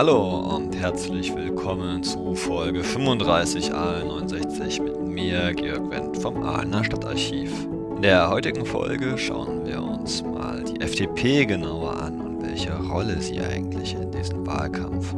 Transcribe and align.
Hallo 0.00 0.56
und 0.56 0.74
herzlich 0.74 1.36
willkommen 1.36 2.02
zu 2.02 2.34
Folge 2.34 2.82
35 2.82 3.70
A69 3.70 4.80
mit 4.80 4.98
mir, 4.98 5.52
Georg 5.52 5.90
Wendt 5.90 6.16
vom 6.16 6.42
Aalener 6.42 6.82
Stadtarchiv. 6.82 7.52
In 7.96 8.00
der 8.00 8.30
heutigen 8.30 8.64
Folge 8.64 9.18
schauen 9.18 9.66
wir 9.66 9.82
uns 9.82 10.22
mal 10.22 10.64
die 10.64 10.80
FDP 10.80 11.44
genauer 11.44 12.00
an 12.00 12.18
und 12.18 12.42
welche 12.42 12.74
Rolle 12.74 13.20
sie 13.20 13.42
eigentlich 13.42 13.92
in 13.92 14.10
diesem 14.10 14.46
Wahlkampf 14.46 15.12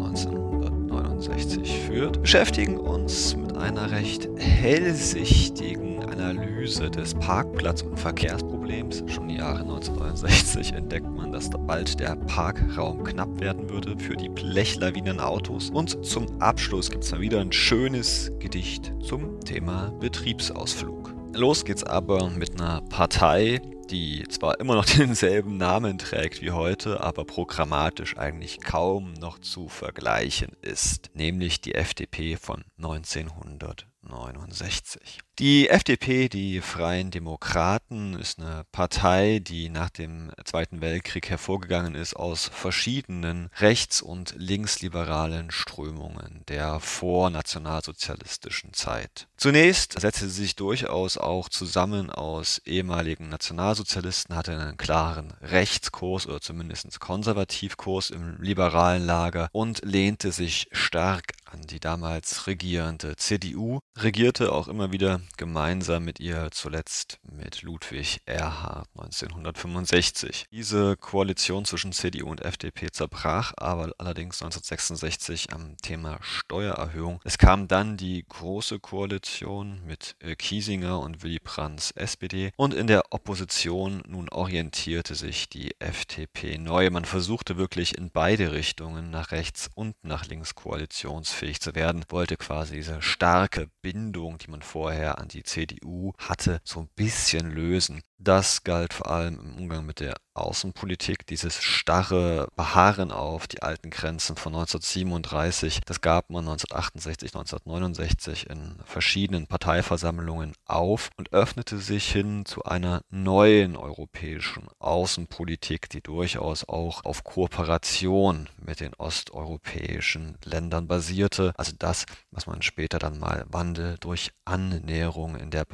1969 1.29 1.87
führt. 1.87 2.21
Beschäftigen 2.21 2.79
uns 2.79 3.37
mit 3.37 3.57
einer 3.57 3.91
recht 3.93 4.29
hellsichtigen 4.37 6.03
Analyse 6.03 6.91
des 6.91 7.15
Parkplatz- 7.15 7.83
und 7.83 7.99
Verkehrsproblems. 7.99 9.05
Schon 9.07 9.31
im 9.31 9.37
Jahre 9.37 9.61
1969 9.61 10.73
entdeckt 10.73 11.07
man, 11.07 11.31
dass 11.31 11.49
bald 11.51 12.01
der 12.01 12.17
Parkraum 12.17 13.05
knapp 13.05 13.41
werden 13.41 13.71
würde 13.71 13.97
für 13.99 14.17
die 14.17 14.29
Blechlawinenautos. 14.31 15.71
Und 15.71 16.05
zum 16.05 16.27
Abschluss 16.41 16.91
gibt 16.91 17.05
es 17.05 17.13
mal 17.13 17.21
wieder 17.21 17.41
ein 17.41 17.53
schönes 17.53 18.33
Gedicht 18.41 18.93
zum 19.01 19.39
Thema 19.41 19.93
Betriebsausflug. 20.01 21.15
Los 21.35 21.65
geht's 21.65 21.85
aber 21.85 22.31
mit 22.31 22.61
einer 22.61 22.81
Partei, 22.83 23.61
die 23.93 24.27
zwar 24.29 24.59
immer 24.59 24.75
noch 24.75 24.85
denselben 24.87 25.59
Namen 25.59 25.99
trägt 25.99 26.41
wie 26.41 26.51
heute, 26.51 27.03
aber 27.03 27.25
programmatisch 27.25 28.17
eigentlich 28.17 28.61
kaum 28.61 29.13
noch 29.13 29.39
zu 29.39 29.69
vergleichen 29.69 30.53
ist, 30.63 31.11
nämlich 31.15 31.61
die 31.61 31.75
FDP 31.75 32.37
von 32.37 32.65
1969. 32.79 35.21
Die 35.39 35.71
FDP, 35.71 36.29
die 36.29 36.61
Freien 36.61 37.11
Demokraten, 37.11 38.13
ist 38.19 38.39
eine 38.39 38.65
Partei, 38.71 39.39
die 39.39 39.71
nach 39.71 39.89
dem 39.89 40.31
Zweiten 40.45 40.83
Weltkrieg 40.83 41.31
hervorgegangen 41.31 41.95
ist 41.95 42.15
aus 42.15 42.51
verschiedenen 42.53 43.49
rechts- 43.57 44.03
und 44.03 44.35
linksliberalen 44.37 45.51
Strömungen 45.51 46.43
der 46.49 46.81
vornationalsozialistischen 46.81 48.75
Zeit. 48.75 49.27
Zunächst 49.39 49.99
setzte 49.99 50.29
sie 50.29 50.43
sich 50.43 50.55
durchaus 50.55 51.17
auch 51.17 51.49
zusammen 51.49 52.11
aus 52.11 52.61
ehemaligen 52.67 53.31
Nationalsozialisten, 53.31 54.37
hatte 54.37 54.53
einen 54.53 54.77
klaren 54.77 55.33
Rechtskurs 55.41 56.27
oder 56.27 56.43
zumindest 56.43 57.01
Konservativkurs 57.01 58.11
im 58.11 58.37
liberalen 58.43 59.07
Lager 59.07 59.49
und 59.53 59.81
lehnte 59.83 60.31
sich 60.31 60.69
stark 60.73 61.33
an 61.47 61.63
die 61.63 61.81
damals 61.81 62.47
regierende 62.47 63.17
CDU, 63.17 63.81
regierte 63.97 64.53
auch 64.53 64.69
immer 64.69 64.93
wieder 64.93 65.22
gemeinsam 65.37 66.05
mit 66.05 66.21
ihr 66.21 66.49
zuletzt 66.51 67.19
mit 67.23 67.63
Ludwig 67.63 68.21
Erhard 68.27 68.89
1965. 68.97 70.47
Diese 70.51 70.97
Koalition 70.97 71.65
zwischen 71.65 71.93
CDU 71.93 72.31
und 72.31 72.43
FDP 72.43 72.91
zerbrach 72.91 73.53
aber 73.57 73.93
allerdings 73.99 74.43
1966 74.43 75.53
am 75.53 75.77
Thema 75.79 76.19
Steuererhöhung. 76.23 77.21
Es 77.25 77.39
kam 77.39 77.69
dann 77.69 77.97
die 77.97 78.25
Große 78.29 78.81
Koalition 78.81 79.81
mit 79.87 80.17
äh, 80.21 80.35
Kiesinger 80.35 81.01
und 81.01 81.23
Willy 81.23 81.39
Brandts 81.39 81.91
SPD 81.93 82.53
und 82.57 82.75
in 82.75 82.87
der 82.87 83.13
Opposition 83.13 84.03
nun 84.07 84.29
orientierte 84.29 85.15
sich 85.15 85.49
die 85.49 85.75
FDP 85.79 86.59
neu. 86.59 86.91
Man 86.91 87.05
versuchte 87.05 87.57
wirklich 87.57 87.97
in 87.97 88.11
beide 88.11 88.53
Richtungen 88.53 89.11
nach 89.11 89.33
rechts 89.33 89.71
und 89.75 89.97
nach 90.03 90.27
links 90.27 90.55
koalitionsfähig 90.55 91.61
zu 91.61 91.75
werden, 91.75 92.05
wollte 92.09 92.37
quasi 92.37 92.77
diese 92.77 93.03
starke 93.03 93.69
Bindung, 93.83 94.39
die 94.39 94.51
man 94.51 94.63
vorher 94.63 95.12
an 95.19 95.29
die 95.29 95.43
CDU 95.43 96.13
hatte, 96.19 96.61
so 96.65 96.81
ein 96.81 96.89
bisschen 96.95 97.51
lösen. 97.51 98.03
Das 98.25 98.63
galt 98.63 98.95
vor 98.95 99.11
allem 99.11 99.37
im 99.41 99.57
Umgang 99.57 99.85
mit 99.85 99.99
der 99.99 100.15
Außenpolitik, 100.35 101.27
dieses 101.27 101.61
starre 101.61 102.47
Beharren 102.55 103.11
auf 103.11 103.49
die 103.49 103.63
alten 103.63 103.91
Grenzen 103.91 104.37
von 104.37 104.55
1937. 104.55 105.81
Das 105.85 106.01
gab 106.01 106.31
man 106.31 106.45
1968, 106.45 107.35
1969 107.35 108.49
in 108.49 108.77
verschiedenen 108.85 109.49
Parteiversammlungen 109.49 110.53
auf 110.67 111.11
und 111.17 111.33
öffnete 111.33 111.79
sich 111.79 112.13
hin 112.13 112.45
zu 112.45 112.63
einer 112.63 113.03
neuen 113.11 113.77
europäischen 113.77 114.69
Außenpolitik, 114.79 115.91
die 115.91 116.01
durchaus 116.01 116.69
auch 116.69 117.05
auf 117.05 117.25
Kooperation 117.25 118.49
mit 118.65 118.79
den 118.79 118.95
osteuropäischen 118.95 120.39
Ländern 120.45 120.87
basierte. 120.87 121.55
Also 121.57 121.73
das, 121.77 122.07
was 122.31 122.47
man 122.47 122.63
später 122.63 123.01
dann 123.01 123.19
mal 123.19 123.47
Wandel 123.49 123.97
durch 123.99 124.31
Annäherung 124.45 125.35
in 125.35 125.51
der 125.51 125.65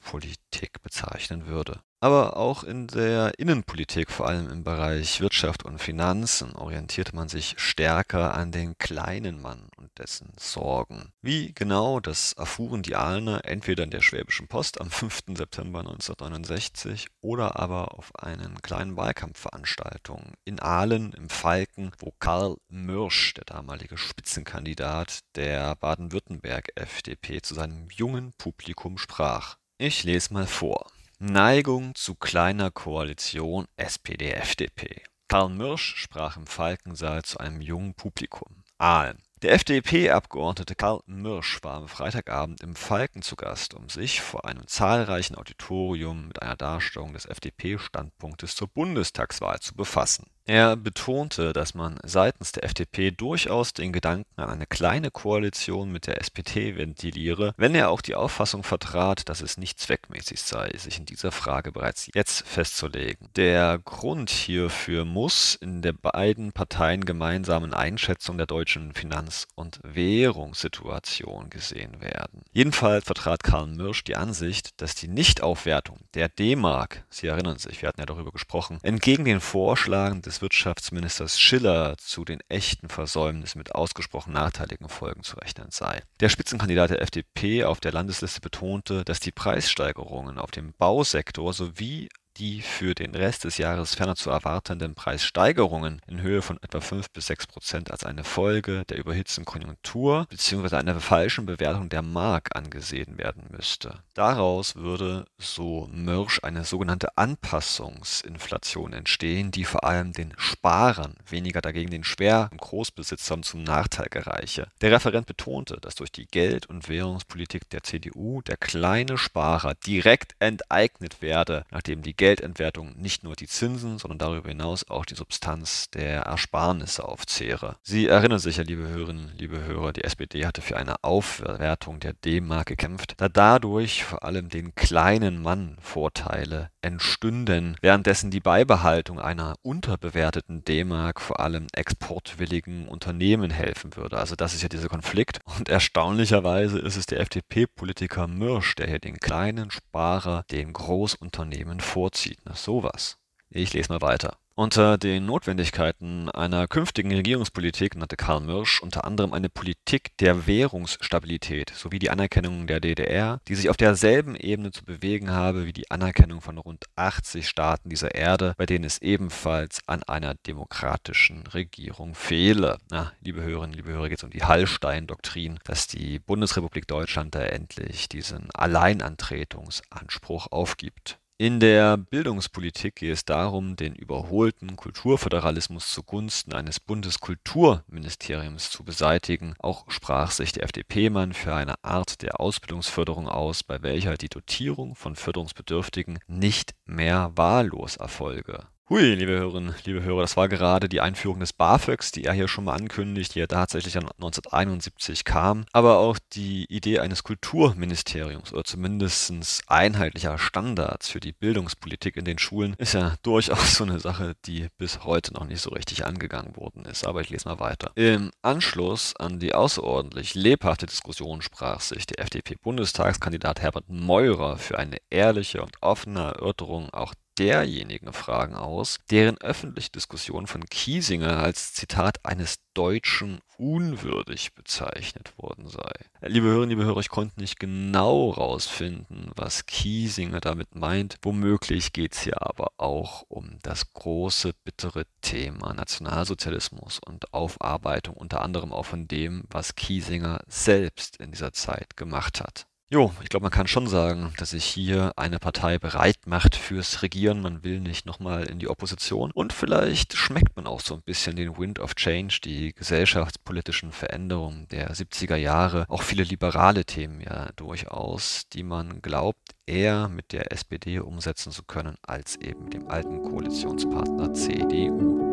Branchenpolitik 0.00 0.82
bezeichnen 0.82 1.46
würde. 1.46 1.80
Aber 2.02 2.38
auch 2.38 2.64
in 2.64 2.86
der 2.86 3.38
Innenpolitik, 3.38 4.10
vor 4.10 4.26
allem 4.26 4.48
im 4.48 4.64
Bereich 4.64 5.20
Wirtschaft 5.20 5.66
und 5.66 5.78
Finanzen, 5.78 6.56
orientierte 6.56 7.14
man 7.14 7.28
sich 7.28 7.56
stärker 7.58 8.32
an 8.32 8.52
den 8.52 8.78
kleinen 8.78 9.42
Mann 9.42 9.68
und 9.76 9.90
dessen 9.98 10.32
Sorgen. 10.38 11.12
Wie 11.20 11.52
genau, 11.52 12.00
das 12.00 12.32
erfuhren 12.32 12.82
die 12.82 12.96
Aalener 12.96 13.44
entweder 13.44 13.84
in 13.84 13.90
der 13.90 14.00
Schwäbischen 14.00 14.48
Post 14.48 14.80
am 14.80 14.90
5. 14.90 15.36
September 15.36 15.80
1969 15.80 17.08
oder 17.20 17.60
aber 17.60 17.98
auf 17.98 18.16
einen 18.16 18.62
kleinen 18.62 18.96
Wahlkampfveranstaltungen 18.96 20.32
in 20.46 20.58
Aalen 20.58 21.12
im 21.12 21.28
Falken, 21.28 21.92
wo 21.98 22.14
Karl 22.18 22.56
Mürsch, 22.68 23.34
der 23.34 23.44
damalige 23.44 23.98
Spitzenkandidat 23.98 25.18
der 25.34 25.76
Baden-Württemberg-FDP, 25.76 27.42
zu 27.42 27.52
seinem 27.52 27.90
jungen 27.90 28.32
Publikum 28.38 28.96
sprach. 28.96 29.59
Ich 29.82 30.04
lese 30.04 30.34
mal 30.34 30.46
vor. 30.46 30.90
Neigung 31.18 31.94
zu 31.94 32.14
kleiner 32.14 32.70
Koalition 32.70 33.66
SPD-FDP. 33.78 35.00
Karl 35.26 35.48
Mürsch 35.48 35.94
sprach 35.96 36.36
im 36.36 36.46
Falkensaal 36.46 37.22
zu 37.22 37.38
einem 37.38 37.62
jungen 37.62 37.94
Publikum. 37.94 38.62
Aalen. 38.76 39.16
Der 39.40 39.54
FDP-Abgeordnete 39.54 40.74
Karl 40.74 41.00
Mürsch 41.06 41.60
war 41.62 41.76
am 41.76 41.88
Freitagabend 41.88 42.60
im 42.60 42.76
Falken 42.76 43.22
zu 43.22 43.36
Gast, 43.36 43.72
um 43.72 43.88
sich 43.88 44.20
vor 44.20 44.44
einem 44.44 44.66
zahlreichen 44.66 45.36
Auditorium 45.36 46.28
mit 46.28 46.42
einer 46.42 46.56
Darstellung 46.56 47.14
des 47.14 47.24
FDP-Standpunktes 47.24 48.56
zur 48.56 48.68
Bundestagswahl 48.68 49.60
zu 49.60 49.74
befassen. 49.74 50.26
Er 50.46 50.76
betonte, 50.76 51.52
dass 51.52 51.74
man 51.74 51.98
seitens 52.04 52.52
der 52.52 52.64
FDP 52.64 53.10
durchaus 53.10 53.72
den 53.72 53.92
Gedanken 53.92 54.26
an 54.36 54.50
eine 54.50 54.66
kleine 54.66 55.10
Koalition 55.10 55.92
mit 55.92 56.06
der 56.06 56.20
SPD 56.20 56.76
ventiliere, 56.76 57.54
wenn 57.56 57.74
er 57.74 57.90
auch 57.90 58.00
die 58.00 58.14
Auffassung 58.14 58.62
vertrat, 58.62 59.28
dass 59.28 59.42
es 59.42 59.58
nicht 59.58 59.78
zweckmäßig 59.78 60.40
sei, 60.40 60.72
sich 60.76 60.98
in 60.98 61.06
dieser 61.06 61.30
Frage 61.30 61.72
bereits 61.72 62.10
jetzt 62.14 62.46
festzulegen. 62.46 63.28
Der 63.36 63.78
Grund 63.78 64.30
hierfür 64.30 65.04
muss 65.04 65.54
in 65.54 65.82
der 65.82 65.92
beiden 65.92 66.52
Parteien 66.52 67.04
gemeinsamen 67.04 67.72
Einschätzung 67.72 68.36
der 68.36 68.46
deutschen 68.46 68.92
Finanz- 68.94 69.46
und 69.54 69.78
Währungssituation 69.84 71.50
gesehen 71.50 72.00
werden. 72.00 72.42
Jedenfalls 72.52 73.04
vertrat 73.04 73.44
Karl 73.44 73.68
Mürsch 73.68 74.04
die 74.04 74.16
Ansicht, 74.16 74.80
dass 74.80 74.94
die 74.94 75.08
Nichtaufwertung 75.08 76.00
der 76.14 76.28
D-Mark, 76.28 77.04
Sie 77.08 77.26
erinnern 77.26 77.58
sich, 77.58 77.82
wir 77.82 77.88
hatten 77.88 78.00
ja 78.00 78.06
darüber 78.06 78.32
gesprochen, 78.32 78.78
entgegen 78.82 79.24
den 79.24 79.40
Vorschlagen 79.40 80.22
des 80.22 80.29
Wirtschaftsministers 80.40 81.40
Schiller 81.40 81.96
zu 81.98 82.24
den 82.24 82.40
echten 82.48 82.88
Versäumnissen 82.88 83.58
mit 83.58 83.74
ausgesprochen 83.74 84.32
nachteiligen 84.32 84.88
Folgen 84.88 85.22
zu 85.22 85.36
rechnen 85.36 85.70
sei. 85.70 86.02
Der 86.20 86.28
Spitzenkandidat 86.28 86.90
der 86.90 87.02
FDP 87.02 87.64
auf 87.64 87.80
der 87.80 87.92
Landesliste 87.92 88.40
betonte, 88.40 89.04
dass 89.04 89.20
die 89.20 89.32
Preissteigerungen 89.32 90.38
auf 90.38 90.50
dem 90.50 90.72
Bausektor 90.74 91.52
sowie 91.52 92.08
die 92.40 92.62
für 92.62 92.94
den 92.94 93.14
Rest 93.14 93.44
des 93.44 93.58
Jahres 93.58 93.94
ferner 93.94 94.16
zu 94.16 94.30
erwartenden 94.30 94.94
Preissteigerungen 94.94 96.00
in 96.06 96.22
Höhe 96.22 96.40
von 96.40 96.58
etwa 96.62 96.80
5 96.80 97.10
bis 97.10 97.26
6 97.26 97.46
Prozent 97.46 97.90
als 97.90 98.04
eine 98.04 98.24
Folge 98.24 98.84
der 98.88 98.96
überhitzten 98.96 99.44
Konjunktur 99.44 100.26
bzw. 100.30 100.76
einer 100.76 100.98
falschen 101.00 101.44
Bewertung 101.44 101.90
der 101.90 102.00
Mark 102.00 102.56
angesehen 102.56 103.18
werden 103.18 103.44
müsste. 103.50 103.98
Daraus 104.14 104.74
würde, 104.76 105.26
so 105.38 105.86
Mörsch, 105.92 106.40
eine 106.42 106.64
sogenannte 106.64 107.18
Anpassungsinflation 107.18 108.94
entstehen, 108.94 109.50
die 109.50 109.64
vor 109.64 109.84
allem 109.84 110.12
den 110.12 110.32
Sparern, 110.38 111.16
weniger 111.28 111.60
dagegen 111.60 111.90
den 111.90 112.04
Schwer- 112.04 112.48
und 112.52 112.60
Großbesitzern 112.60 113.42
zum 113.42 113.64
Nachteil 113.64 114.06
gereiche. 114.08 114.68
Der 114.80 114.92
Referent 114.92 115.26
betonte, 115.26 115.76
dass 115.82 115.94
durch 115.94 116.10
die 116.10 116.26
Geld- 116.26 116.66
und 116.66 116.88
Währungspolitik 116.88 117.68
der 117.68 117.82
CDU 117.82 118.40
der 118.40 118.56
kleine 118.56 119.18
Sparer 119.18 119.74
direkt 119.74 120.36
enteignet 120.38 121.20
werde, 121.20 121.66
nachdem 121.70 122.00
die 122.00 122.16
Geld 122.16 122.29
Geldentwertung 122.30 122.94
nicht 122.96 123.24
nur 123.24 123.34
die 123.34 123.48
Zinsen, 123.48 123.98
sondern 123.98 124.18
darüber 124.18 124.50
hinaus 124.50 124.88
auch 124.88 125.04
die 125.04 125.16
Substanz 125.16 125.90
der 125.90 126.22
Ersparnisse 126.22 127.04
aufzehre. 127.04 127.74
Sie 127.82 128.06
erinnern 128.06 128.38
sich 128.38 128.58
ja, 128.58 128.62
liebe 128.62 128.86
Hörerinnen, 128.86 129.32
liebe 129.36 129.64
Hörer, 129.64 129.92
die 129.92 130.04
SPD 130.04 130.46
hatte 130.46 130.62
für 130.62 130.76
eine 130.76 131.02
Aufwertung 131.02 131.98
der 131.98 132.12
D-Mark 132.12 132.68
gekämpft, 132.68 133.14
da 133.16 133.28
dadurch 133.28 134.04
vor 134.04 134.22
allem 134.22 134.48
den 134.48 134.76
kleinen 134.76 135.42
Mann 135.42 135.76
Vorteile 135.80 136.70
entstünden, 136.82 137.76
währenddessen 137.80 138.30
die 138.30 138.38
Beibehaltung 138.38 139.18
einer 139.18 139.56
unterbewerteten 139.62 140.64
D-Mark 140.64 141.20
vor 141.20 141.40
allem 141.40 141.66
exportwilligen 141.72 142.86
Unternehmen 142.86 143.50
helfen 143.50 143.96
würde. 143.96 144.18
Also 144.18 144.36
das 144.36 144.54
ist 144.54 144.62
ja 144.62 144.68
dieser 144.68 144.88
Konflikt. 144.88 145.40
Und 145.58 145.68
erstaunlicherweise 145.68 146.78
ist 146.78 146.96
es 146.96 147.06
der 147.06 147.18
FDP-Politiker 147.20 148.28
Mürsch, 148.28 148.76
der 148.76 148.86
hier 148.86 149.00
den 149.00 149.18
kleinen 149.18 149.72
Sparer 149.72 150.44
den 150.52 150.72
Großunternehmen 150.72 151.80
vorzieht. 151.80 152.19
Na 152.44 152.54
sowas. 152.54 153.18
Ich 153.50 153.72
lese 153.72 153.92
mal 153.92 154.00
weiter. 154.00 154.36
Unter 154.54 154.98
den 154.98 155.24
Notwendigkeiten 155.24 156.28
einer 156.28 156.68
künftigen 156.68 157.12
Regierungspolitik 157.14 157.96
nannte 157.96 158.16
Karl 158.16 158.42
Mirsch 158.42 158.82
unter 158.82 159.04
anderem 159.06 159.32
eine 159.32 159.48
Politik 159.48 160.16
der 160.18 160.46
Währungsstabilität 160.46 161.70
sowie 161.74 161.98
die 161.98 162.10
Anerkennung 162.10 162.66
der 162.66 162.78
DDR, 162.80 163.40
die 163.48 163.54
sich 163.54 163.70
auf 163.70 163.78
derselben 163.78 164.36
Ebene 164.36 164.70
zu 164.70 164.84
bewegen 164.84 165.30
habe 165.30 165.64
wie 165.64 165.72
die 165.72 165.90
Anerkennung 165.90 166.42
von 166.42 166.58
rund 166.58 166.84
80 166.94 167.48
Staaten 167.48 167.88
dieser 167.88 168.14
Erde, 168.14 168.52
bei 168.58 168.66
denen 168.66 168.84
es 168.84 169.00
ebenfalls 169.00 169.80
an 169.86 170.02
einer 170.02 170.34
demokratischen 170.34 171.46
Regierung 171.46 172.14
fehle. 172.14 172.76
Na, 172.90 173.12
liebe 173.22 173.42
Hörerinnen, 173.42 173.74
liebe 173.74 173.92
Hörer, 173.92 174.10
geht 174.10 174.18
es 174.18 174.24
um 174.24 174.30
die 174.30 174.44
Hallstein-Doktrin, 174.44 175.58
dass 175.64 175.86
die 175.86 176.18
Bundesrepublik 176.18 176.86
Deutschland 176.86 177.34
da 177.34 177.40
endlich 177.40 178.10
diesen 178.10 178.50
Alleinantretungsanspruch 178.52 180.48
aufgibt. 180.50 181.18
In 181.40 181.58
der 181.58 181.96
Bildungspolitik 181.96 182.96
gehe 182.96 183.14
es 183.14 183.24
darum, 183.24 183.74
den 183.74 183.94
überholten 183.94 184.76
Kulturföderalismus 184.76 185.90
zugunsten 185.90 186.52
eines 186.52 186.80
Bundeskulturministeriums 186.80 188.70
zu 188.70 188.84
beseitigen. 188.84 189.54
Auch 189.58 189.90
sprach 189.90 190.32
sich 190.32 190.52
der 190.52 190.64
FDP-Mann 190.64 191.32
für 191.32 191.54
eine 191.54 191.82
Art 191.82 192.20
der 192.20 192.40
Ausbildungsförderung 192.40 193.26
aus, 193.26 193.62
bei 193.62 193.80
welcher 193.80 194.18
die 194.18 194.28
Dotierung 194.28 194.94
von 194.94 195.16
Förderungsbedürftigen 195.16 196.18
nicht 196.26 196.74
mehr 196.84 197.32
wahllos 197.36 197.96
erfolge 197.96 198.66
Hui, 198.92 199.14
liebe 199.14 199.30
Hörerinnen, 199.30 199.72
liebe 199.84 200.02
Hörer, 200.02 200.22
das 200.22 200.36
war 200.36 200.48
gerade 200.48 200.88
die 200.88 201.00
Einführung 201.00 201.38
des 201.38 201.52
BAföGs, 201.52 202.10
die 202.10 202.24
er 202.24 202.32
hier 202.32 202.48
schon 202.48 202.64
mal 202.64 202.74
ankündigt, 202.74 203.36
die 203.36 203.38
ja 203.38 203.46
tatsächlich 203.46 203.94
1971 203.96 205.22
kam. 205.22 205.64
Aber 205.70 205.98
auch 205.98 206.18
die 206.32 206.64
Idee 206.64 206.98
eines 206.98 207.22
Kulturministeriums 207.22 208.52
oder 208.52 208.64
zumindest 208.64 209.32
einheitlicher 209.68 210.38
Standards 210.38 211.08
für 211.08 211.20
die 211.20 211.30
Bildungspolitik 211.30 212.16
in 212.16 212.24
den 212.24 212.40
Schulen 212.40 212.74
ist 212.78 212.94
ja 212.94 213.14
durchaus 213.22 213.76
so 213.76 213.84
eine 213.84 214.00
Sache, 214.00 214.34
die 214.44 214.66
bis 214.76 215.04
heute 215.04 215.34
noch 215.34 215.44
nicht 215.44 215.60
so 215.60 215.70
richtig 215.70 216.04
angegangen 216.04 216.56
worden 216.56 216.84
ist. 216.84 217.06
Aber 217.06 217.20
ich 217.20 217.30
lese 217.30 217.48
mal 217.48 217.60
weiter. 217.60 217.92
Im 217.94 218.32
Anschluss 218.42 219.14
an 219.14 219.38
die 219.38 219.54
außerordentlich 219.54 220.34
lebhafte 220.34 220.86
Diskussion 220.86 221.42
sprach 221.42 221.80
sich 221.80 222.06
der 222.06 222.18
FDP-Bundestagskandidat 222.18 223.60
Herbert 223.60 223.88
Meurer 223.88 224.58
für 224.58 224.80
eine 224.80 224.96
ehrliche 225.10 225.62
und 225.62 225.80
offene 225.80 226.22
Erörterung 226.22 226.90
auch 226.90 227.14
derjenigen 227.40 228.12
Fragen 228.12 228.54
aus, 228.54 228.98
deren 229.10 229.38
öffentliche 229.38 229.90
Diskussion 229.90 230.46
von 230.46 230.66
Kiesinger 230.66 231.38
als 231.38 231.72
Zitat 231.72 232.22
eines 232.22 232.58
Deutschen 232.74 233.40
unwürdig 233.56 234.54
bezeichnet 234.54 235.32
worden 235.38 235.66
sei. 235.66 235.90
Liebe 236.20 236.48
Hörerinnen, 236.48 236.68
liebe 236.68 236.84
Hörer, 236.84 237.00
ich 237.00 237.08
konnte 237.08 237.40
nicht 237.40 237.58
genau 237.58 238.28
rausfinden, 238.28 239.30
was 239.36 239.64
Kiesinger 239.64 240.40
damit 240.40 240.74
meint. 240.74 241.16
Womöglich 241.22 241.94
geht 241.94 242.12
es 242.12 242.20
hier 242.20 242.42
aber 242.42 242.72
auch 242.76 243.24
um 243.28 243.58
das 243.62 243.90
große, 243.94 244.52
bittere 244.62 245.06
Thema 245.22 245.72
Nationalsozialismus 245.72 247.00
und 247.02 247.32
Aufarbeitung 247.32 248.16
unter 248.16 248.42
anderem 248.42 248.74
auch 248.74 248.84
von 248.84 249.08
dem, 249.08 249.44
was 249.48 249.76
Kiesinger 249.76 250.42
selbst 250.46 251.16
in 251.16 251.30
dieser 251.30 251.54
Zeit 251.54 251.96
gemacht 251.96 252.40
hat. 252.42 252.66
Jo, 252.92 253.12
ich 253.22 253.28
glaube, 253.28 253.44
man 253.44 253.52
kann 253.52 253.68
schon 253.68 253.86
sagen, 253.86 254.32
dass 254.36 254.50
sich 254.50 254.64
hier 254.64 255.12
eine 255.14 255.38
Partei 255.38 255.78
bereit 255.78 256.26
macht 256.26 256.56
fürs 256.56 257.02
Regieren. 257.02 257.40
Man 257.40 257.62
will 257.62 257.78
nicht 257.78 258.04
nochmal 258.04 258.48
in 258.48 258.58
die 258.58 258.66
Opposition. 258.66 259.30
Und 259.30 259.52
vielleicht 259.52 260.16
schmeckt 260.16 260.56
man 260.56 260.66
auch 260.66 260.80
so 260.80 260.94
ein 260.94 261.02
bisschen 261.02 261.36
den 261.36 261.56
Wind 261.56 261.78
of 261.78 261.94
Change, 261.94 262.40
die 262.42 262.74
gesellschaftspolitischen 262.74 263.92
Veränderungen 263.92 264.66
der 264.72 264.92
70er 264.92 265.36
Jahre, 265.36 265.84
auch 265.88 266.02
viele 266.02 266.24
liberale 266.24 266.84
Themen 266.84 267.20
ja 267.20 267.50
durchaus, 267.54 268.48
die 268.52 268.64
man 268.64 269.00
glaubt, 269.02 269.54
eher 269.66 270.08
mit 270.08 270.32
der 270.32 270.50
SPD 270.50 270.98
umsetzen 270.98 271.52
zu 271.52 271.62
können, 271.62 271.96
als 272.02 272.34
eben 272.40 272.64
mit 272.64 272.74
dem 272.74 272.88
alten 272.88 273.22
Koalitionspartner 273.22 274.34
CDU. 274.34 275.29